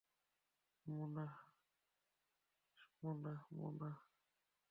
[0.85, 1.25] Mona,
[3.03, 3.89] Mona, Mona!